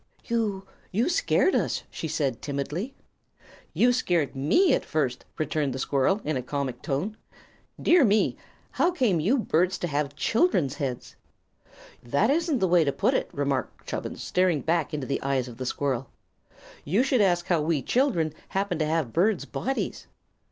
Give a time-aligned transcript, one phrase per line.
[0.25, 2.95] "You you scared us!" she said, timidly.
[3.71, 7.17] "You scared me, at first," returned the squirrel, in a comic tone.
[7.79, 8.35] "Dear me!
[8.71, 11.15] how came you birds to have children's heads?"
[12.01, 15.57] "That isn't the way to put it," remarked Chubbins, staring back into the eyes of
[15.57, 16.09] the squirrel.
[16.83, 20.07] "You should ask how we children happened to have birds' bodies."